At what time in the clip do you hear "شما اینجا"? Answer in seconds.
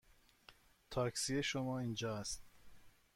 1.43-2.15